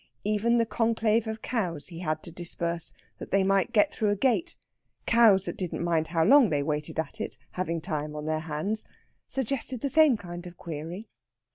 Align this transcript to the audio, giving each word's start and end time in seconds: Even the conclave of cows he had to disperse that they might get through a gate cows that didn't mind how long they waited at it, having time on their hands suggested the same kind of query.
Even 0.23 0.57
the 0.57 0.65
conclave 0.65 1.27
of 1.27 1.43
cows 1.43 1.89
he 1.89 1.99
had 1.99 2.23
to 2.23 2.31
disperse 2.31 2.91
that 3.19 3.29
they 3.29 3.43
might 3.43 3.71
get 3.71 3.93
through 3.93 4.09
a 4.09 4.15
gate 4.15 4.55
cows 5.05 5.45
that 5.45 5.55
didn't 5.57 5.83
mind 5.83 6.07
how 6.07 6.23
long 6.25 6.49
they 6.49 6.63
waited 6.63 6.99
at 6.99 7.21
it, 7.21 7.37
having 7.51 7.79
time 7.79 8.15
on 8.15 8.25
their 8.25 8.39
hands 8.39 8.87
suggested 9.27 9.81
the 9.81 9.89
same 9.89 10.17
kind 10.17 10.47
of 10.47 10.57
query. 10.57 11.07